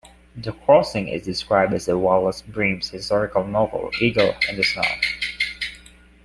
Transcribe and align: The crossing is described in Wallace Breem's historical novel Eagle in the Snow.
The 0.35 0.51
crossing 0.53 1.09
is 1.09 1.23
described 1.25 1.75
in 1.87 2.01
Wallace 2.01 2.41
Breem's 2.41 2.89
historical 2.89 3.45
novel 3.45 3.91
Eagle 4.01 4.33
in 4.49 4.55
the 4.55 4.63
Snow. 4.63 4.81